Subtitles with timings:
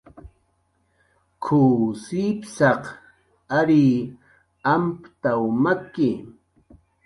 [1.43, 2.83] "K""uw sipsaq
[3.59, 3.95] ariy
[4.73, 6.09] amptaw maki"